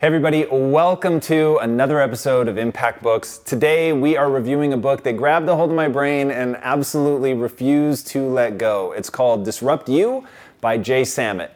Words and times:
Hey, 0.00 0.06
everybody, 0.06 0.46
welcome 0.50 1.20
to 1.20 1.58
another 1.58 2.00
episode 2.00 2.48
of 2.48 2.56
Impact 2.56 3.02
Books. 3.02 3.36
Today, 3.36 3.92
we 3.92 4.16
are 4.16 4.30
reviewing 4.30 4.72
a 4.72 4.78
book 4.78 5.02
that 5.02 5.18
grabbed 5.18 5.46
a 5.46 5.54
hold 5.54 5.68
of 5.68 5.76
my 5.76 5.88
brain 5.88 6.30
and 6.30 6.56
absolutely 6.62 7.34
refused 7.34 8.06
to 8.06 8.26
let 8.26 8.56
go. 8.56 8.92
It's 8.92 9.10
called 9.10 9.44
Disrupt 9.44 9.90
You 9.90 10.26
by 10.62 10.78
Jay 10.78 11.04
Samit. 11.04 11.54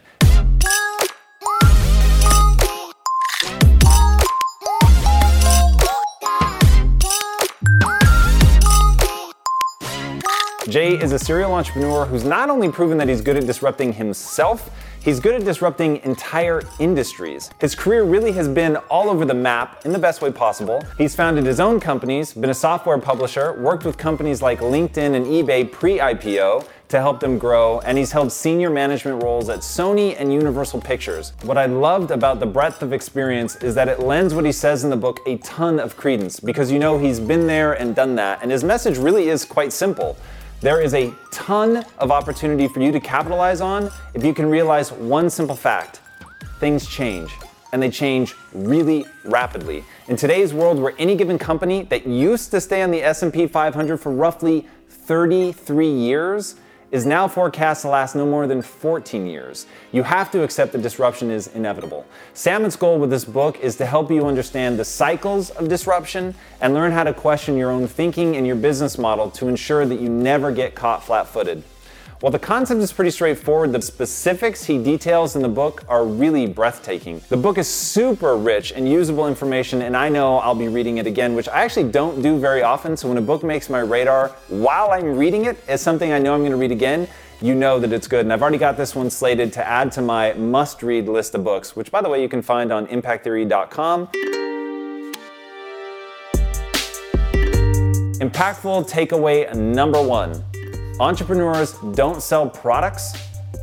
Jay 10.75 11.01
is 11.01 11.13
a 11.13 11.19
serial 11.21 11.55
entrepreneur 11.55 12.05
who's 12.05 12.25
not 12.25 12.51
only 12.51 12.69
proven 12.69 12.99
that 12.99 13.09
he's 13.09 13.21
good 13.21 13.37
at 13.37 13.47
disrupting 13.47 13.93
himself, 13.93 14.73
he's 15.05 15.21
good 15.21 15.37
at 15.37 15.45
disrupting 15.45 15.99
entire 16.03 16.63
industries. 16.81 17.49
His 17.61 17.77
career 17.77 18.03
really 18.03 18.33
has 18.33 18.49
been 18.49 18.75
all 18.91 19.09
over 19.09 19.25
the 19.25 19.35
map 19.35 19.87
in 19.87 19.93
the 19.93 20.01
best 20.01 20.21
way 20.21 20.33
possible. 20.33 20.83
He's 20.99 21.15
founded 21.15 21.47
his 21.47 21.61
own 21.61 21.79
companies, 21.79 22.33
been 22.33 22.51
a 22.51 22.55
software 22.55 22.99
publisher, 22.99 23.53
worked 23.53 23.85
with 23.85 23.97
companies 23.97 24.43
like 24.43 24.59
LinkedIn 24.59 25.15
and 25.15 25.27
eBay 25.27 25.71
pre 25.71 25.99
IPO 25.99 26.67
to 26.89 27.01
help 27.01 27.21
them 27.21 27.39
grow, 27.39 27.79
and 27.83 27.97
he's 27.97 28.11
held 28.11 28.33
senior 28.33 28.69
management 28.69 29.23
roles 29.23 29.49
at 29.49 29.61
Sony 29.61 30.17
and 30.19 30.33
Universal 30.33 30.81
Pictures. 30.81 31.35
What 31.43 31.57
I 31.57 31.67
loved 31.67 32.11
about 32.11 32.41
the 32.41 32.47
breadth 32.47 32.83
of 32.83 32.93
experience 32.93 33.55
is 33.63 33.77
that 33.77 33.89
it 33.89 34.01
lends 34.01 34.35
what 34.35 34.45
he 34.45 34.51
says 34.51 34.83
in 34.83 34.91
the 34.91 34.97
book 34.97 35.21
a 35.29 35.37
ton 35.37 35.79
of 35.79 35.97
credence 35.97 36.41
because 36.41 36.73
you 36.73 36.81
know 36.81 36.99
he's 36.99 37.21
been 37.21 37.47
there 37.47 37.75
and 37.75 37.95
done 37.95 38.17
that, 38.17 38.41
and 38.43 38.51
his 38.51 38.65
message 38.65 38.99
really 38.99 39.29
is 39.29 39.45
quite 39.45 39.73
simple. 39.73 40.17
There 40.65 40.81
is 40.81 40.95
a 40.95 41.13
ton 41.31 41.85
of 41.99 42.11
opportunity 42.11 42.69
for 42.69 42.81
you 42.81 42.91
to 42.91 42.99
capitalize 42.99 43.61
on 43.61 43.91
if 44.15 44.25
you 44.25 44.33
can 44.33 44.47
realize 44.47 44.91
one 44.93 45.29
simple 45.29 45.55
fact. 45.55 46.01
Things 46.59 46.87
change 46.87 47.31
and 47.75 47.83
they 47.83 47.91
change 47.91 48.35
really 48.55 49.05
rapidly. 49.25 49.85
In 50.09 50.17
today's 50.17 50.55
world 50.55 50.79
where 50.79 50.95
any 50.99 51.17
given 51.17 51.39
company 51.39 51.83
that 51.91 52.07
used 52.07 52.51
to 52.53 52.63
stay 52.63 52.81
on 52.81 52.91
the 52.91 53.03
S&P 53.03 53.47
500 53.47 53.99
for 53.99 54.11
roughly 54.11 54.67
33 54.89 55.87
years 55.87 56.55
is 56.95 57.05
now 57.05 57.27
forecast 57.27 57.83
to 57.83 57.89
last 57.89 58.15
no 58.15 58.25
more 58.25 58.47
than 58.47 58.63
14 58.63 59.27
years. 59.27 59.67
You 59.91 60.05
have 60.05 60.31
to 60.31 60.45
accept 60.45 60.71
that 60.71 60.83
disruption 60.83 61.29
is 61.29 61.49
inevitable. 61.49 62.07
Samit's 62.35 62.77
goal 62.77 63.01
with 63.01 63.11
this 63.11 63.25
book 63.25 63.59
is 63.59 63.75
to 63.79 63.85
help 63.85 64.13
you 64.13 64.25
understand 64.29 64.79
the 64.79 64.85
cycles 64.85 65.51
of 65.51 65.69
disruption 65.69 66.37
and 66.61 66.73
learn 66.73 66.93
how 66.93 67.03
to 67.03 67.13
question 67.13 67.57
your 67.57 67.73
own 67.73 67.89
thinking 67.89 68.37
and 68.37 68.47
your 68.47 68.55
business 68.55 68.97
model 68.97 69.29
to 69.33 69.49
ensure 69.49 69.85
that 69.85 69.99
you 69.99 70.09
never 70.09 70.53
get 70.53 70.77
caught 70.77 71.03
flat 71.03 71.27
footed. 71.27 71.65
While 72.25 72.31
the 72.31 72.39
concept 72.39 72.81
is 72.81 72.91
pretty 72.91 73.11
straightforward, 73.11 73.73
the 73.73 73.83
specifics 73.83 74.65
he 74.65 74.83
details 74.83 75.37
in 75.37 75.43
the 75.43 75.49
book 75.51 75.85
are 75.89 76.07
really 76.07 76.47
breathtaking. 76.47 77.21
The 77.29 77.37
book 77.37 77.59
is 77.59 77.69
super 77.69 78.35
rich 78.35 78.73
and 78.73 78.89
usable 78.89 79.29
information, 79.29 79.83
and 79.83 79.95
I 79.95 80.09
know 80.09 80.39
I'll 80.39 80.55
be 80.55 80.69
reading 80.69 80.97
it 80.97 81.07
again, 81.07 81.35
which 81.35 81.51
I 81.51 81.63
actually 81.63 81.91
don't 81.91 82.23
do 82.23 82.39
very 82.39 82.63
often. 82.63 82.97
So 82.97 83.09
when 83.09 83.19
a 83.19 83.21
book 83.21 83.43
makes 83.43 83.69
my 83.69 83.81
radar 83.81 84.29
while 84.49 84.93
I'm 84.93 85.19
reading 85.19 85.45
it, 85.45 85.59
as 85.69 85.83
something 85.83 86.13
I 86.13 86.19
know 86.19 86.33
I'm 86.33 86.41
going 86.41 86.53
to 86.53 86.57
read 86.57 86.73
again. 86.73 87.07
You 87.43 87.55
know 87.55 87.79
that 87.79 87.93
it's 87.93 88.09
good. 88.09 88.25
And 88.25 88.33
I've 88.33 88.41
already 88.41 88.57
got 88.57 88.79
this 88.79 88.95
one 88.95 89.11
slated 89.11 89.53
to 89.53 89.67
add 89.67 89.93
to 89.93 90.01
my 90.01 90.33
must 90.33 90.83
read 90.83 91.07
list 91.07 91.35
of 91.35 91.45
books, 91.45 91.77
which, 91.77 91.91
by 91.91 92.01
the 92.01 92.09
way, 92.09 92.23
you 92.23 92.31
can 92.31 92.41
find 92.41 92.73
on 92.73 92.87
impacttheory.com. 92.87 94.07
Impactful 98.17 98.89
takeaway 98.91 99.55
number 99.55 100.01
one 100.01 100.43
Entrepreneurs 101.01 101.73
don't 101.95 102.23
sell 102.23 102.49
products, 102.49 103.15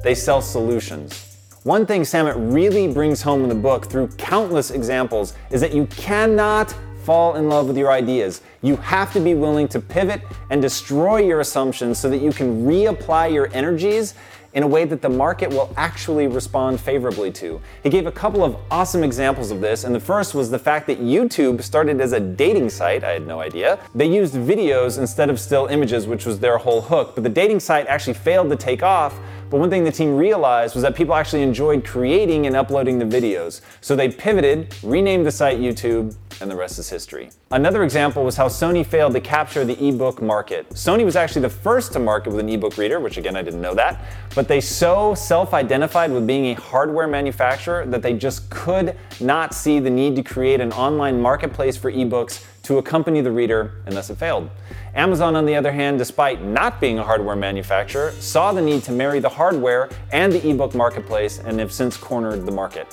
they 0.03 0.13
sell 0.13 0.41
solutions. 0.41 1.37
One 1.63 1.85
thing 1.85 2.03
Samit 2.03 2.35
really 2.35 2.91
brings 2.91 3.21
home 3.21 3.43
in 3.43 3.47
the 3.49 3.55
book 3.55 3.85
through 3.85 4.09
countless 4.17 4.71
examples 4.71 5.33
is 5.49 5.61
that 5.61 5.73
you 5.73 5.85
cannot 5.85 6.75
fall 7.11 7.35
in 7.35 7.49
love 7.49 7.67
with 7.67 7.77
your 7.77 7.91
ideas. 7.91 8.39
You 8.61 8.77
have 8.77 9.11
to 9.11 9.19
be 9.19 9.33
willing 9.33 9.67
to 9.67 9.81
pivot 9.81 10.21
and 10.49 10.61
destroy 10.61 11.17
your 11.17 11.41
assumptions 11.41 11.99
so 11.99 12.09
that 12.09 12.21
you 12.21 12.31
can 12.31 12.65
reapply 12.65 13.33
your 13.33 13.49
energies 13.53 14.13
in 14.53 14.63
a 14.63 14.67
way 14.67 14.85
that 14.85 15.01
the 15.01 15.09
market 15.09 15.49
will 15.49 15.73
actually 15.75 16.27
respond 16.27 16.79
favorably 16.79 17.29
to. 17.33 17.59
He 17.83 17.89
gave 17.89 18.07
a 18.07 18.13
couple 18.13 18.45
of 18.45 18.55
awesome 18.71 19.03
examples 19.03 19.51
of 19.51 19.59
this, 19.59 19.83
and 19.83 19.93
the 19.93 19.99
first 19.99 20.33
was 20.33 20.49
the 20.49 20.59
fact 20.59 20.87
that 20.87 21.01
YouTube 21.01 21.61
started 21.61 21.99
as 21.99 22.13
a 22.13 22.19
dating 22.21 22.69
site. 22.69 23.03
I 23.03 23.11
had 23.11 23.27
no 23.27 23.41
idea. 23.41 23.77
They 23.93 24.07
used 24.07 24.35
videos 24.35 24.97
instead 24.97 25.29
of 25.29 25.37
still 25.37 25.67
images, 25.67 26.07
which 26.07 26.25
was 26.25 26.39
their 26.39 26.57
whole 26.59 26.79
hook, 26.79 27.11
but 27.15 27.25
the 27.25 27.29
dating 27.29 27.59
site 27.59 27.87
actually 27.87 28.13
failed 28.13 28.49
to 28.51 28.55
take 28.55 28.83
off. 28.83 29.19
But 29.49 29.59
one 29.59 29.69
thing 29.69 29.83
the 29.83 29.91
team 29.91 30.15
realized 30.15 30.75
was 30.75 30.83
that 30.83 30.95
people 30.95 31.13
actually 31.13 31.41
enjoyed 31.41 31.83
creating 31.83 32.47
and 32.47 32.55
uploading 32.55 32.99
the 32.99 33.05
videos. 33.17 33.59
So 33.81 33.97
they 33.97 34.07
pivoted, 34.09 34.73
renamed 34.81 35.25
the 35.25 35.31
site 35.31 35.59
YouTube, 35.59 36.15
and 36.41 36.49
the 36.49 36.55
rest 36.55 36.79
is 36.79 36.89
history. 36.89 37.29
Another 37.51 37.83
example 37.83 38.23
was 38.23 38.35
how 38.35 38.47
Sony 38.47 38.85
failed 38.85 39.13
to 39.13 39.21
capture 39.21 39.63
the 39.63 39.87
ebook 39.87 40.21
market. 40.21 40.67
Sony 40.71 41.05
was 41.05 41.15
actually 41.15 41.41
the 41.41 41.49
first 41.49 41.93
to 41.93 41.99
market 41.99 42.31
with 42.31 42.39
an 42.39 42.49
ebook 42.49 42.77
reader, 42.77 42.99
which 42.99 43.17
again, 43.17 43.35
I 43.35 43.41
didn't 43.41 43.61
know 43.61 43.75
that, 43.75 44.03
but 44.33 44.47
they 44.47 44.59
so 44.59 45.13
self 45.13 45.53
identified 45.53 46.11
with 46.11 46.25
being 46.25 46.47
a 46.47 46.53
hardware 46.53 47.07
manufacturer 47.07 47.85
that 47.85 48.01
they 48.01 48.13
just 48.13 48.49
could 48.49 48.97
not 49.19 49.53
see 49.53 49.79
the 49.79 49.89
need 49.89 50.15
to 50.15 50.23
create 50.23 50.59
an 50.59 50.71
online 50.73 51.21
marketplace 51.21 51.77
for 51.77 51.91
ebooks 51.91 52.43
to 52.63 52.77
accompany 52.77 53.21
the 53.21 53.31
reader, 53.31 53.71
and 53.85 53.95
thus 53.95 54.09
it 54.09 54.17
failed. 54.17 54.49
Amazon, 54.93 55.35
on 55.35 55.45
the 55.45 55.55
other 55.55 55.71
hand, 55.71 55.97
despite 55.97 56.43
not 56.43 56.79
being 56.79 56.99
a 56.99 57.03
hardware 57.03 57.35
manufacturer, 57.35 58.11
saw 58.19 58.51
the 58.51 58.61
need 58.61 58.83
to 58.83 58.91
marry 58.91 59.19
the 59.19 59.29
hardware 59.29 59.89
and 60.11 60.31
the 60.31 60.49
ebook 60.49 60.75
marketplace 60.75 61.39
and 61.39 61.59
have 61.59 61.71
since 61.71 61.97
cornered 61.97 62.45
the 62.45 62.51
market. 62.51 62.87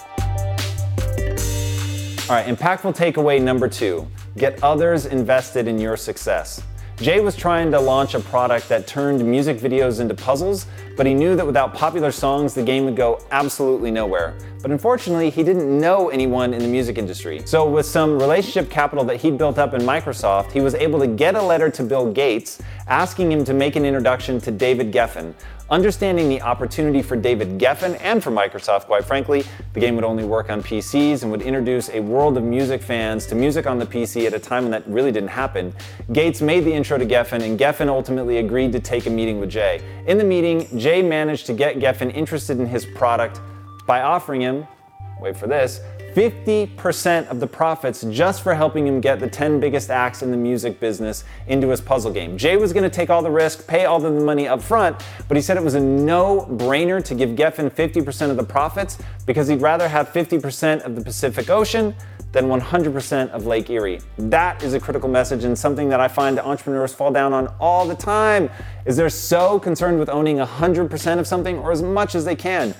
All 2.28 2.36
right, 2.36 2.44
impactful 2.44 2.94
takeaway 2.94 3.40
number 3.40 3.68
two 3.68 4.06
get 4.36 4.62
others 4.62 5.06
invested 5.06 5.66
in 5.66 5.78
your 5.78 5.96
success. 5.96 6.62
Jay 6.98 7.20
was 7.20 7.34
trying 7.34 7.70
to 7.70 7.80
launch 7.80 8.12
a 8.12 8.20
product 8.20 8.68
that 8.68 8.86
turned 8.86 9.24
music 9.24 9.56
videos 9.56 9.98
into 9.98 10.14
puzzles, 10.14 10.66
but 10.94 11.06
he 11.06 11.14
knew 11.14 11.34
that 11.36 11.46
without 11.46 11.72
popular 11.72 12.12
songs, 12.12 12.52
the 12.52 12.62
game 12.62 12.84
would 12.84 12.96
go 12.96 13.18
absolutely 13.30 13.90
nowhere. 13.90 14.36
But 14.60 14.70
unfortunately, 14.70 15.30
he 15.30 15.42
didn't 15.42 15.80
know 15.80 16.08
anyone 16.08 16.52
in 16.52 16.60
the 16.60 16.68
music 16.68 16.98
industry. 16.98 17.42
So, 17.44 17.68
with 17.68 17.86
some 17.86 18.18
relationship 18.18 18.70
capital 18.70 19.04
that 19.04 19.16
he'd 19.16 19.38
built 19.38 19.58
up 19.58 19.74
in 19.74 19.82
Microsoft, 19.82 20.52
he 20.52 20.60
was 20.60 20.74
able 20.74 20.98
to 20.98 21.06
get 21.06 21.34
a 21.34 21.42
letter 21.42 21.70
to 21.70 21.82
Bill 21.82 22.12
Gates 22.12 22.60
asking 22.86 23.30
him 23.30 23.44
to 23.44 23.54
make 23.54 23.76
an 23.76 23.84
introduction 23.84 24.40
to 24.40 24.50
David 24.50 24.92
Geffen, 24.92 25.34
Understanding 25.70 26.30
the 26.30 26.40
opportunity 26.40 27.02
for 27.02 27.14
David 27.14 27.58
Geffen 27.58 27.98
and 28.00 28.24
for 28.24 28.30
Microsoft, 28.30 28.86
quite 28.86 29.04
frankly, 29.04 29.44
the 29.74 29.80
game 29.80 29.96
would 29.96 30.04
only 30.04 30.24
work 30.24 30.48
on 30.48 30.62
PCs 30.62 31.22
and 31.22 31.30
would 31.30 31.42
introduce 31.42 31.90
a 31.90 32.00
world 32.00 32.38
of 32.38 32.42
music 32.42 32.80
fans 32.80 33.26
to 33.26 33.34
music 33.34 33.66
on 33.66 33.78
the 33.78 33.84
PC 33.84 34.26
at 34.26 34.32
a 34.32 34.38
time 34.38 34.62
when 34.62 34.70
that 34.70 34.88
really 34.88 35.12
didn't 35.12 35.28
happen. 35.28 35.74
Gates 36.10 36.40
made 36.40 36.64
the 36.64 36.72
intro 36.72 36.96
to 36.96 37.04
Geffen, 37.04 37.42
and 37.42 37.58
Geffen 37.58 37.88
ultimately 37.88 38.38
agreed 38.38 38.72
to 38.72 38.80
take 38.80 39.04
a 39.04 39.10
meeting 39.10 39.40
with 39.40 39.50
Jay. 39.50 39.82
In 40.06 40.16
the 40.16 40.24
meeting, 40.24 40.66
Jay 40.78 41.02
managed 41.02 41.44
to 41.46 41.52
get 41.52 41.78
Geffen 41.78 42.14
interested 42.14 42.58
in 42.58 42.64
his 42.64 42.86
product 42.86 43.42
by 43.88 44.02
offering 44.02 44.42
him, 44.42 44.68
wait 45.18 45.34
for 45.34 45.46
this, 45.48 45.80
50% 46.14 47.28
of 47.28 47.40
the 47.40 47.46
profits 47.46 48.02
just 48.10 48.42
for 48.42 48.54
helping 48.54 48.86
him 48.86 49.00
get 49.00 49.18
the 49.18 49.28
10 49.28 49.60
biggest 49.60 49.88
acts 49.88 50.22
in 50.22 50.30
the 50.30 50.36
music 50.36 50.78
business 50.78 51.24
into 51.46 51.68
his 51.68 51.80
puzzle 51.80 52.12
game. 52.12 52.36
Jay 52.36 52.56
was 52.56 52.72
going 52.72 52.82
to 52.82 52.90
take 52.90 53.08
all 53.08 53.22
the 53.22 53.30
risk, 53.30 53.66
pay 53.66 53.86
all 53.86 53.98
the 53.98 54.10
money 54.10 54.46
up 54.46 54.60
front, 54.60 55.02
but 55.26 55.36
he 55.36 55.42
said 55.42 55.56
it 55.56 55.62
was 55.62 55.74
a 55.74 55.80
no 55.80 56.46
brainer 56.52 57.02
to 57.02 57.14
give 57.14 57.30
Geffen 57.30 57.70
50% 57.70 58.30
of 58.30 58.36
the 58.36 58.44
profits 58.44 58.98
because 59.26 59.48
he'd 59.48 59.62
rather 59.62 59.88
have 59.88 60.08
50% 60.10 60.82
of 60.82 60.94
the 60.94 61.00
Pacific 61.00 61.48
Ocean 61.48 61.94
than 62.32 62.44
100% 62.46 63.30
of 63.30 63.46
Lake 63.46 63.70
Erie. 63.70 64.00
That 64.18 64.62
is 64.62 64.74
a 64.74 64.80
critical 64.80 65.08
message 65.08 65.44
and 65.44 65.58
something 65.58 65.88
that 65.88 66.00
I 66.00 66.08
find 66.08 66.38
entrepreneurs 66.38 66.92
fall 66.92 67.10
down 67.10 67.32
on 67.32 67.48
all 67.58 67.86
the 67.86 67.94
time 67.94 68.50
is 68.84 68.98
they're 68.98 69.08
so 69.08 69.58
concerned 69.58 69.98
with 69.98 70.10
owning 70.10 70.36
100% 70.36 71.18
of 71.18 71.26
something 71.26 71.58
or 71.58 71.72
as 71.72 71.80
much 71.80 72.14
as 72.14 72.26
they 72.26 72.36
can 72.36 72.74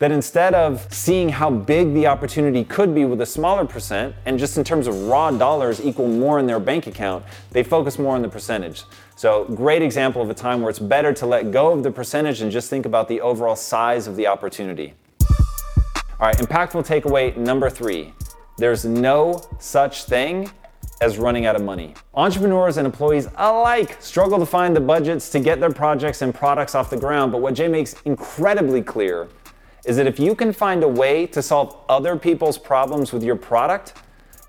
that 0.00 0.10
instead 0.10 0.54
of 0.54 0.92
seeing 0.92 1.28
how 1.28 1.50
big 1.50 1.92
the 1.92 2.06
opportunity 2.06 2.64
could 2.64 2.94
be 2.94 3.04
with 3.04 3.20
a 3.20 3.26
smaller 3.26 3.66
percent 3.66 4.14
and 4.24 4.38
just 4.38 4.56
in 4.56 4.64
terms 4.64 4.86
of 4.86 5.06
raw 5.06 5.30
dollars 5.30 5.80
equal 5.80 6.08
more 6.08 6.38
in 6.38 6.46
their 6.46 6.58
bank 6.58 6.86
account, 6.86 7.22
they 7.52 7.62
focus 7.62 7.98
more 7.98 8.16
on 8.16 8.22
the 8.22 8.28
percentage. 8.28 8.84
So, 9.14 9.44
great 9.44 9.82
example 9.82 10.22
of 10.22 10.30
a 10.30 10.34
time 10.34 10.62
where 10.62 10.70
it's 10.70 10.78
better 10.78 11.12
to 11.12 11.26
let 11.26 11.50
go 11.50 11.72
of 11.72 11.82
the 11.82 11.90
percentage 11.90 12.40
and 12.40 12.50
just 12.50 12.70
think 12.70 12.86
about 12.86 13.08
the 13.08 13.20
overall 13.20 13.56
size 13.56 14.06
of 14.06 14.16
the 14.16 14.26
opportunity. 14.26 14.94
All 16.18 16.26
right, 16.26 16.36
impactful 16.36 16.86
takeaway 16.86 17.36
number 17.36 17.68
three 17.70 18.14
there's 18.56 18.84
no 18.84 19.42
such 19.58 20.04
thing 20.04 20.50
as 21.00 21.16
running 21.16 21.46
out 21.46 21.56
of 21.56 21.62
money. 21.62 21.94
Entrepreneurs 22.14 22.76
and 22.76 22.86
employees 22.86 23.26
alike 23.36 23.96
struggle 24.00 24.38
to 24.38 24.44
find 24.44 24.76
the 24.76 24.80
budgets 24.80 25.30
to 25.30 25.40
get 25.40 25.60
their 25.60 25.70
projects 25.70 26.20
and 26.20 26.34
products 26.34 26.74
off 26.74 26.90
the 26.90 26.96
ground, 26.96 27.32
but 27.32 27.40
what 27.40 27.54
Jay 27.54 27.68
makes 27.68 27.94
incredibly 28.02 28.82
clear 28.82 29.28
is 29.84 29.96
that 29.96 30.06
if 30.06 30.18
you 30.18 30.34
can 30.34 30.52
find 30.52 30.82
a 30.82 30.88
way 30.88 31.26
to 31.26 31.42
solve 31.42 31.76
other 31.88 32.16
people's 32.16 32.58
problems 32.58 33.12
with 33.12 33.22
your 33.22 33.36
product, 33.36 33.94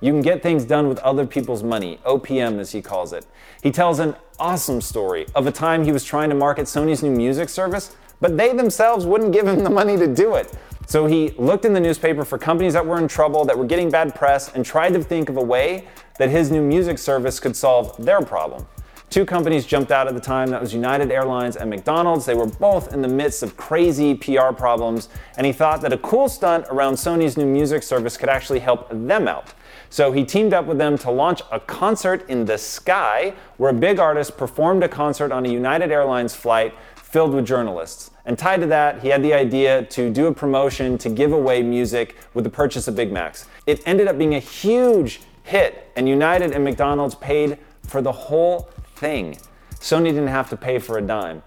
you 0.01 0.12
can 0.12 0.22
get 0.22 0.42
things 0.42 0.66
done 0.66 0.89
with 0.89 1.00
other 1.00 1.25
people's 1.25 1.63
money, 1.63 2.00
OPM 2.06 2.60
as 2.60 2.72
he 2.72 2.81
calls 2.81 3.13
it. 3.13 3.25
He 3.62 3.72
tells 3.72 4.00
an 4.00 4.16
awesome 4.39 4.81
story 4.81 5.28
of 5.36 5.45
a 5.45 5.51
time 5.51 5.83
he 5.83 5.92
was 5.92 6.04
trying 6.04 6.30
to 6.30 6.36
market 6.36 6.66
Sony's 6.66 7.04
new 7.04 7.12
music 7.12 7.50
service, 7.50 7.95
but 8.19 8.38
they 8.38 8.54
themselves 8.54 9.06
wouldn't 9.06 9.31
give 9.31 9.48
him 9.48 9.63
the 9.63 9.69
money 9.69 9.98
to 9.98 10.07
do 10.07 10.36
it. 10.36 10.51
So 10.88 11.06
he 11.06 11.30
looked 11.38 11.66
in 11.66 11.74
the 11.74 11.80
newspaper 11.80 12.25
for 12.25 12.38
companies 12.38 12.74
that 12.74 12.86
were 12.86 12.98
in 12.98 13.07
trouble, 13.07 13.45
that 13.45 13.57
were 13.57 13.66
getting 13.66 13.89
bad 13.89 14.16
press, 14.16 14.51
and 14.54 14.66
tried 14.66 14.94
to 14.94 15.04
think 15.04 15.30
of 15.30 15.38
a 15.38 15.42
way 15.42 15.88
that 16.18 16.30
his 16.30 16.51
new 16.51 16.62
music 16.62 16.98
service 16.98 17.39
could 17.39 17.56
solve 17.56 17.95
their 18.04 18.22
problem. 18.22 18.66
Two 19.11 19.25
companies 19.25 19.65
jumped 19.65 19.91
out 19.91 20.07
at 20.07 20.13
the 20.13 20.21
time 20.21 20.51
that 20.51 20.61
was 20.61 20.73
United 20.73 21.11
Airlines 21.11 21.57
and 21.57 21.69
McDonald's. 21.69 22.25
They 22.25 22.33
were 22.33 22.45
both 22.45 22.93
in 22.93 23.01
the 23.01 23.09
midst 23.09 23.43
of 23.43 23.57
crazy 23.57 24.15
PR 24.15 24.53
problems, 24.53 25.09
and 25.35 25.45
he 25.45 25.51
thought 25.51 25.81
that 25.81 25.91
a 25.91 25.97
cool 25.97 26.29
stunt 26.29 26.65
around 26.69 26.93
Sony's 26.93 27.35
new 27.35 27.45
music 27.45 27.83
service 27.83 28.15
could 28.15 28.29
actually 28.29 28.59
help 28.59 28.87
them 28.89 29.27
out. 29.27 29.53
So 29.89 30.13
he 30.13 30.23
teamed 30.23 30.53
up 30.53 30.65
with 30.65 30.77
them 30.77 30.97
to 30.99 31.11
launch 31.11 31.41
a 31.51 31.59
concert 31.59 32.25
in 32.29 32.45
the 32.45 32.57
sky 32.57 33.33
where 33.57 33.71
a 33.71 33.73
big 33.73 33.99
artist 33.99 34.37
performed 34.37 34.81
a 34.81 34.87
concert 34.87 35.33
on 35.33 35.45
a 35.45 35.49
United 35.49 35.91
Airlines 35.91 36.33
flight 36.33 36.73
filled 36.95 37.33
with 37.33 37.45
journalists. 37.45 38.11
And 38.25 38.39
tied 38.39 38.61
to 38.61 38.67
that, 38.67 39.01
he 39.01 39.09
had 39.09 39.21
the 39.21 39.33
idea 39.33 39.83
to 39.87 40.09
do 40.09 40.27
a 40.27 40.33
promotion 40.33 40.97
to 40.99 41.09
give 41.09 41.33
away 41.33 41.63
music 41.63 42.15
with 42.33 42.45
the 42.45 42.49
purchase 42.49 42.87
of 42.87 42.95
Big 42.95 43.11
Macs. 43.11 43.45
It 43.67 43.85
ended 43.85 44.07
up 44.07 44.17
being 44.17 44.35
a 44.35 44.39
huge 44.39 45.19
hit, 45.43 45.91
and 45.97 46.07
United 46.07 46.53
and 46.53 46.63
McDonald's 46.63 47.15
paid 47.15 47.57
for 47.85 48.01
the 48.01 48.13
whole 48.13 48.69
thing. 49.01 49.36
Sony 49.80 50.09
didn't 50.09 50.27
have 50.27 50.48
to 50.51 50.56
pay 50.56 50.77
for 50.77 51.00
a 51.00 51.01
dime. 51.01 51.42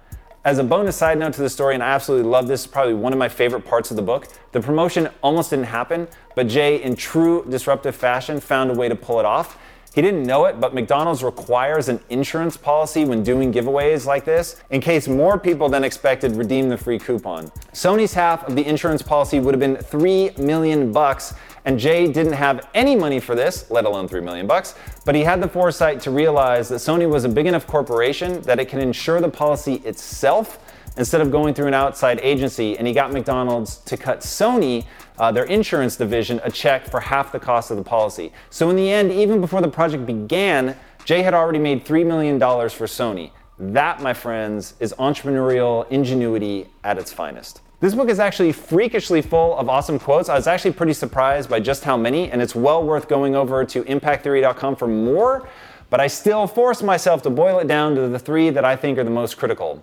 As 0.44 0.58
a 0.58 0.64
bonus 0.64 0.96
side 0.96 1.18
note 1.18 1.34
to 1.34 1.40
the 1.40 1.48
story, 1.48 1.74
and 1.74 1.84
I 1.84 1.90
absolutely 1.90 2.28
love 2.28 2.48
this, 2.48 2.66
probably 2.66 2.94
one 2.94 3.12
of 3.12 3.18
my 3.18 3.28
favorite 3.28 3.64
parts 3.64 3.92
of 3.92 3.96
the 3.96 4.02
book, 4.02 4.26
the 4.50 4.60
promotion 4.60 5.08
almost 5.22 5.50
didn't 5.50 5.66
happen, 5.66 6.08
but 6.34 6.48
Jay, 6.48 6.82
in 6.82 6.96
true 6.96 7.46
disruptive 7.48 7.94
fashion, 7.94 8.40
found 8.40 8.72
a 8.72 8.74
way 8.74 8.88
to 8.88 8.96
pull 8.96 9.20
it 9.20 9.24
off. 9.24 9.56
He 9.94 10.02
didn't 10.02 10.24
know 10.24 10.46
it, 10.46 10.58
but 10.58 10.74
McDonald's 10.74 11.22
requires 11.22 11.88
an 11.88 12.00
insurance 12.10 12.56
policy 12.56 13.04
when 13.04 13.22
doing 13.22 13.52
giveaways 13.52 14.04
like 14.04 14.24
this 14.24 14.60
in 14.70 14.80
case 14.80 15.06
more 15.06 15.38
people 15.38 15.68
than 15.68 15.84
expected 15.84 16.34
redeem 16.34 16.68
the 16.68 16.76
free 16.76 16.98
coupon. 16.98 17.52
Sony's 17.72 18.12
half 18.12 18.42
of 18.48 18.56
the 18.56 18.66
insurance 18.66 19.00
policy 19.00 19.38
would 19.38 19.54
have 19.54 19.60
been 19.60 19.76
3 19.76 20.32
million 20.38 20.90
bucks, 20.90 21.34
and 21.64 21.78
Jay 21.78 22.06
didn't 22.06 22.34
have 22.34 22.68
any 22.74 22.94
money 22.94 23.20
for 23.20 23.34
this, 23.34 23.70
let 23.70 23.84
alone 23.84 24.06
3 24.06 24.20
million 24.20 24.46
bucks, 24.46 24.74
but 25.04 25.14
he 25.14 25.22
had 25.22 25.40
the 25.40 25.48
foresight 25.48 26.00
to 26.02 26.10
realize 26.10 26.68
that 26.68 26.76
Sony 26.76 27.08
was 27.08 27.24
a 27.24 27.28
big 27.28 27.46
enough 27.46 27.66
corporation 27.66 28.42
that 28.42 28.60
it 28.60 28.68
can 28.68 28.80
insure 28.80 29.20
the 29.20 29.28
policy 29.28 29.74
itself 29.84 30.58
instead 30.96 31.20
of 31.20 31.30
going 31.30 31.54
through 31.54 31.66
an 31.66 31.74
outside 31.74 32.20
agency, 32.22 32.78
and 32.78 32.86
he 32.86 32.92
got 32.92 33.12
McDonald's 33.12 33.78
to 33.78 33.96
cut 33.96 34.20
Sony, 34.20 34.84
uh, 35.18 35.32
their 35.32 35.44
insurance 35.44 35.96
division, 35.96 36.40
a 36.44 36.50
check 36.50 36.86
for 36.86 37.00
half 37.00 37.32
the 37.32 37.40
cost 37.40 37.70
of 37.70 37.76
the 37.76 37.82
policy. 37.82 38.32
So 38.50 38.70
in 38.70 38.76
the 38.76 38.90
end, 38.90 39.10
even 39.10 39.40
before 39.40 39.60
the 39.60 39.68
project 39.68 40.06
began, 40.06 40.76
Jay 41.04 41.22
had 41.22 41.34
already 41.34 41.58
made 41.58 41.84
$3 41.84 42.06
million 42.06 42.38
for 42.38 42.86
Sony. 42.86 43.30
That, 43.58 44.02
my 44.02 44.14
friends, 44.14 44.74
is 44.80 44.94
entrepreneurial 44.98 45.88
ingenuity 45.90 46.68
at 46.82 46.98
its 46.98 47.12
finest. 47.12 47.60
This 47.84 47.94
book 47.94 48.08
is 48.08 48.18
actually 48.18 48.52
freakishly 48.52 49.20
full 49.20 49.58
of 49.58 49.68
awesome 49.68 49.98
quotes. 49.98 50.30
I 50.30 50.36
was 50.36 50.46
actually 50.46 50.72
pretty 50.72 50.94
surprised 50.94 51.50
by 51.50 51.60
just 51.60 51.84
how 51.84 51.98
many, 51.98 52.30
and 52.30 52.40
it's 52.40 52.54
well 52.54 52.82
worth 52.82 53.08
going 53.08 53.36
over 53.36 53.62
to 53.62 53.84
impacttheory.com 53.84 54.76
for 54.76 54.88
more, 54.88 55.46
but 55.90 56.00
I 56.00 56.06
still 56.06 56.46
force 56.46 56.82
myself 56.82 57.20
to 57.24 57.28
boil 57.28 57.58
it 57.58 57.68
down 57.68 57.94
to 57.96 58.08
the 58.08 58.18
three 58.18 58.48
that 58.48 58.64
I 58.64 58.74
think 58.74 58.96
are 58.96 59.04
the 59.04 59.10
most 59.10 59.36
critical. 59.36 59.82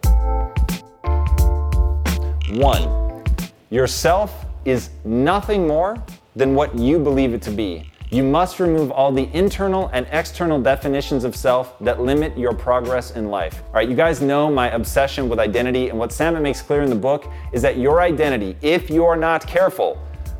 One, 2.54 3.24
yourself 3.70 4.48
is 4.66 4.90
nothing 5.06 5.68
more 5.68 6.04
than 6.36 6.56
what 6.56 6.76
you 6.76 6.98
believe 6.98 7.36
it 7.36 7.44
to 7.44 7.52
be. 7.52 7.91
You 8.14 8.24
must 8.24 8.60
remove 8.60 8.92
all 8.92 9.10
the 9.14 9.30
internal 9.34 9.90
and 9.94 10.06
external 10.12 10.62
definitions 10.62 11.24
of 11.24 11.34
self 11.34 11.80
that 11.80 12.02
limit 12.02 12.38
your 12.38 12.54
progress 12.54 13.12
in 13.12 13.30
life. 13.30 13.64
All 13.68 13.76
right, 13.76 13.88
you 13.88 13.96
guys 13.96 14.22
know 14.22 14.52
my 14.52 14.70
obsession 14.72 15.30
with 15.30 15.40
identity, 15.40 15.88
and 15.88 15.98
what 15.98 16.12
Samit 16.12 16.42
makes 16.42 16.62
clear 16.62 16.82
in 16.82 16.90
the 16.90 16.96
book 16.96 17.32
is 17.54 17.62
that 17.62 17.78
your 17.78 18.02
identity, 18.02 18.58
if 18.62 18.90
you're 18.90 19.16
not 19.16 19.48
careful, 19.48 19.98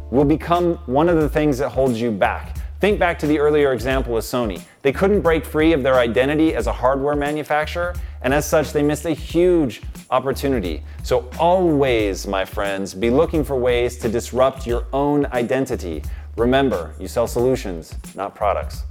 will 0.10 0.26
become 0.26 0.80
one 0.86 1.08
of 1.08 1.16
the 1.16 1.30
things 1.30 1.58
that 1.60 1.70
holds 1.70 2.02
you 2.02 2.12
back. 2.12 2.58
Think 2.82 3.00
back 3.00 3.18
to 3.20 3.28
the 3.28 3.40
earlier 3.40 3.72
example 3.72 4.18
of 4.18 4.24
Sony. 4.26 4.62
They 4.82 4.92
couldn't 4.92 5.22
break 5.22 5.46
free 5.46 5.72
of 5.72 5.82
their 5.82 5.96
identity 5.96 6.54
as 6.54 6.68
a 6.68 6.74
hardware 6.74 7.16
manufacturer, 7.16 7.96
and 8.22 8.34
as 8.34 8.46
such, 8.46 8.74
they 8.74 8.84
missed 8.84 9.06
a 9.06 9.12
huge 9.12 9.82
opportunity. 10.10 10.84
So, 11.04 11.30
always, 11.40 12.28
my 12.28 12.44
friends, 12.44 12.94
be 12.94 13.10
looking 13.10 13.44
for 13.46 13.56
ways 13.56 13.98
to 14.00 14.10
disrupt 14.10 14.68
your 14.68 14.88
own 14.92 15.26
identity. 15.28 16.04
Remember, 16.38 16.94
you 17.00 17.08
sell 17.08 17.28
solutions, 17.28 17.96
not 18.16 18.36
products. 18.36 18.84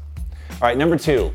All 0.50 0.58
right, 0.62 0.76
number 0.76 0.98
two, 0.98 1.32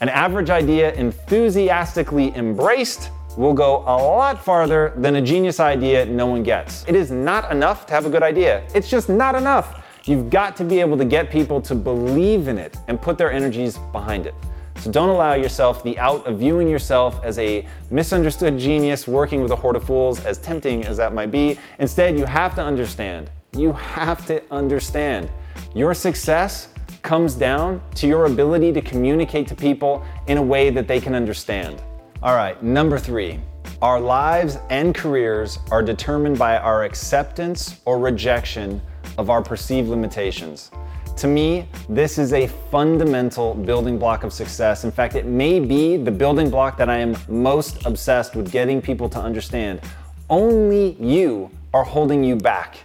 an 0.00 0.08
average 0.08 0.50
idea 0.50 0.92
enthusiastically 0.92 2.34
embraced 2.36 3.10
will 3.36 3.54
go 3.54 3.78
a 3.78 3.96
lot 3.96 4.44
farther 4.44 4.92
than 4.96 5.16
a 5.16 5.22
genius 5.22 5.60
idea 5.60 6.04
no 6.04 6.26
one 6.26 6.42
gets. 6.42 6.84
It 6.86 6.94
is 6.94 7.10
not 7.10 7.50
enough 7.50 7.86
to 7.86 7.94
have 7.94 8.04
a 8.04 8.10
good 8.10 8.22
idea, 8.22 8.62
it's 8.74 8.90
just 8.90 9.08
not 9.08 9.34
enough. 9.34 9.84
You've 10.04 10.30
got 10.30 10.56
to 10.56 10.64
be 10.64 10.80
able 10.80 10.96
to 10.98 11.04
get 11.04 11.30
people 11.30 11.60
to 11.62 11.74
believe 11.74 12.48
in 12.48 12.58
it 12.58 12.76
and 12.88 13.00
put 13.00 13.18
their 13.18 13.30
energies 13.30 13.78
behind 13.92 14.26
it. 14.26 14.34
So 14.80 14.90
don't 14.90 15.08
allow 15.08 15.34
yourself 15.34 15.82
the 15.82 15.98
out 15.98 16.26
of 16.26 16.38
viewing 16.38 16.68
yourself 16.68 17.20
as 17.24 17.38
a 17.38 17.66
misunderstood 17.90 18.58
genius 18.58 19.08
working 19.08 19.42
with 19.42 19.50
a 19.50 19.56
horde 19.56 19.76
of 19.76 19.84
fools, 19.84 20.24
as 20.24 20.38
tempting 20.38 20.84
as 20.84 20.96
that 20.98 21.12
might 21.12 21.30
be. 21.30 21.58
Instead, 21.78 22.18
you 22.18 22.24
have 22.24 22.54
to 22.54 22.62
understand, 22.62 23.30
you 23.56 23.72
have 23.72 24.24
to 24.26 24.42
understand 24.52 25.28
your 25.74 25.94
success 25.94 26.68
comes 27.02 27.34
down 27.34 27.80
to 27.94 28.06
your 28.06 28.26
ability 28.26 28.72
to 28.72 28.80
communicate 28.80 29.46
to 29.48 29.54
people 29.54 30.04
in 30.26 30.38
a 30.38 30.42
way 30.42 30.70
that 30.70 30.88
they 30.88 31.00
can 31.00 31.14
understand. 31.14 31.82
All 32.22 32.34
right, 32.34 32.60
number 32.62 32.98
three. 32.98 33.40
Our 33.80 34.00
lives 34.00 34.58
and 34.70 34.94
careers 34.94 35.58
are 35.70 35.82
determined 35.82 36.38
by 36.38 36.58
our 36.58 36.82
acceptance 36.82 37.80
or 37.84 37.98
rejection 37.98 38.82
of 39.16 39.30
our 39.30 39.40
perceived 39.40 39.88
limitations. 39.88 40.70
To 41.18 41.28
me, 41.28 41.68
this 41.88 42.18
is 42.18 42.32
a 42.32 42.46
fundamental 42.46 43.54
building 43.54 43.98
block 43.98 44.24
of 44.24 44.32
success. 44.32 44.84
In 44.84 44.90
fact, 44.90 45.14
it 45.14 45.26
may 45.26 45.60
be 45.60 45.96
the 45.96 46.10
building 46.10 46.50
block 46.50 46.76
that 46.78 46.88
I 46.88 46.98
am 46.98 47.16
most 47.28 47.86
obsessed 47.86 48.36
with 48.36 48.50
getting 48.50 48.82
people 48.82 49.08
to 49.10 49.20
understand. 49.20 49.80
Only 50.28 50.96
you 51.00 51.50
are 51.72 51.84
holding 51.84 52.22
you 52.22 52.36
back, 52.36 52.78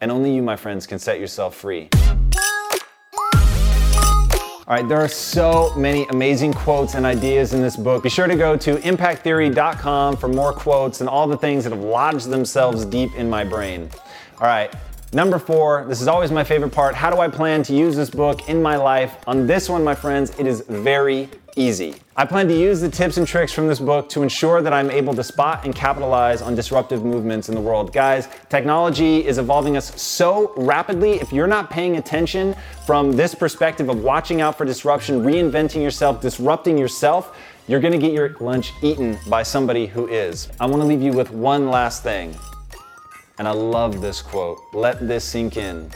and 0.00 0.10
only 0.10 0.34
you, 0.34 0.42
my 0.42 0.56
friends, 0.56 0.86
can 0.86 0.98
set 0.98 1.20
yourself 1.20 1.56
free. 1.56 1.88
All 4.66 4.74
right, 4.74 4.88
there 4.88 4.98
are 4.98 5.08
so 5.08 5.74
many 5.76 6.06
amazing 6.06 6.54
quotes 6.54 6.94
and 6.94 7.04
ideas 7.04 7.52
in 7.52 7.60
this 7.60 7.76
book. 7.76 8.02
Be 8.02 8.08
sure 8.08 8.26
to 8.26 8.34
go 8.34 8.56
to 8.56 8.76
impacttheory.com 8.76 10.16
for 10.16 10.28
more 10.28 10.54
quotes 10.54 11.00
and 11.00 11.08
all 11.08 11.26
the 11.26 11.36
things 11.36 11.64
that 11.64 11.74
have 11.74 11.82
lodged 11.82 12.30
themselves 12.30 12.86
deep 12.86 13.14
in 13.14 13.28
my 13.28 13.44
brain. 13.44 13.90
All 14.40 14.46
right, 14.46 14.74
Number 15.14 15.38
four, 15.38 15.84
this 15.86 16.00
is 16.00 16.08
always 16.08 16.32
my 16.32 16.42
favorite 16.42 16.72
part. 16.72 16.96
How 16.96 17.08
do 17.08 17.20
I 17.20 17.28
plan 17.28 17.62
to 17.64 17.72
use 17.72 17.94
this 17.94 18.10
book 18.10 18.48
in 18.48 18.60
my 18.60 18.74
life? 18.74 19.14
On 19.28 19.46
this 19.46 19.68
one, 19.68 19.84
my 19.84 19.94
friends, 19.94 20.36
it 20.40 20.46
is 20.46 20.62
very 20.62 21.28
easy. 21.56 21.94
I 22.16 22.24
plan 22.24 22.48
to 22.48 22.54
use 22.54 22.80
the 22.80 22.88
tips 22.88 23.16
and 23.16 23.26
tricks 23.26 23.52
from 23.52 23.68
this 23.68 23.78
book 23.78 24.08
to 24.10 24.22
ensure 24.22 24.62
that 24.62 24.72
I'm 24.72 24.90
able 24.90 25.14
to 25.14 25.24
spot 25.24 25.64
and 25.64 25.74
capitalize 25.74 26.42
on 26.42 26.54
disruptive 26.54 27.04
movements 27.04 27.48
in 27.48 27.54
the 27.54 27.60
world. 27.60 27.92
Guys, 27.92 28.28
technology 28.48 29.26
is 29.26 29.38
evolving 29.38 29.76
us 29.76 30.00
so 30.00 30.52
rapidly. 30.56 31.14
If 31.14 31.32
you're 31.32 31.46
not 31.46 31.70
paying 31.70 31.96
attention 31.96 32.54
from 32.86 33.12
this 33.12 33.34
perspective 33.34 33.88
of 33.88 34.02
watching 34.02 34.40
out 34.40 34.56
for 34.56 34.64
disruption, 34.64 35.22
reinventing 35.22 35.82
yourself, 35.82 36.20
disrupting 36.20 36.78
yourself, 36.78 37.36
you're 37.66 37.80
gonna 37.80 37.98
get 37.98 38.12
your 38.12 38.36
lunch 38.40 38.72
eaten 38.82 39.18
by 39.28 39.42
somebody 39.42 39.86
who 39.86 40.06
is. 40.06 40.48
I 40.60 40.66
wanna 40.66 40.84
leave 40.84 41.02
you 41.02 41.12
with 41.12 41.30
one 41.30 41.70
last 41.70 42.02
thing. 42.02 42.36
And 43.38 43.48
I 43.48 43.52
love 43.52 44.00
this 44.00 44.22
quote. 44.22 44.58
Let 44.72 45.06
this 45.08 45.24
sink 45.24 45.56
in. 45.56 45.90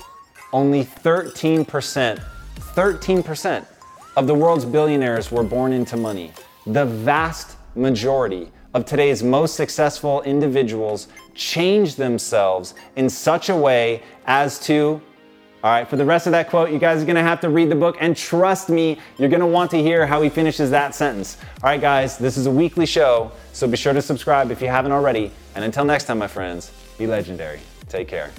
Only 0.52 0.84
13%, 0.84 2.20
13% 2.56 3.66
of 4.18 4.26
the 4.26 4.34
world's 4.34 4.64
billionaires 4.64 5.30
were 5.30 5.44
born 5.44 5.72
into 5.72 5.96
money. 5.96 6.32
The 6.66 6.84
vast 6.84 7.56
majority 7.76 8.50
of 8.74 8.84
today's 8.84 9.22
most 9.22 9.54
successful 9.54 10.22
individuals 10.22 11.06
change 11.36 11.94
themselves 11.94 12.74
in 12.96 13.08
such 13.08 13.48
a 13.48 13.54
way 13.54 14.02
as 14.26 14.58
to 14.66 15.00
all 15.62 15.72
right, 15.72 15.88
for 15.88 15.96
the 15.96 16.04
rest 16.04 16.26
of 16.26 16.32
that 16.32 16.50
quote, 16.50 16.70
you 16.70 16.78
guys 16.78 17.02
are 17.02 17.06
gonna 17.06 17.22
have 17.22 17.40
to 17.40 17.48
read 17.48 17.68
the 17.68 17.74
book, 17.74 17.96
and 18.00 18.16
trust 18.16 18.68
me, 18.68 18.96
you're 19.18 19.28
gonna 19.28 19.46
want 19.46 19.72
to 19.72 19.82
hear 19.82 20.06
how 20.06 20.22
he 20.22 20.28
finishes 20.28 20.70
that 20.70 20.94
sentence. 20.94 21.36
All 21.64 21.70
right, 21.70 21.80
guys, 21.80 22.16
this 22.16 22.36
is 22.36 22.46
a 22.46 22.50
weekly 22.50 22.86
show, 22.86 23.32
so 23.52 23.66
be 23.66 23.76
sure 23.76 23.92
to 23.92 24.02
subscribe 24.02 24.52
if 24.52 24.62
you 24.62 24.68
haven't 24.68 24.92
already. 24.92 25.32
And 25.56 25.64
until 25.64 25.84
next 25.84 26.04
time, 26.04 26.18
my 26.18 26.28
friends, 26.28 26.70
be 26.96 27.08
legendary. 27.08 27.58
Take 27.88 28.06
care. 28.06 28.30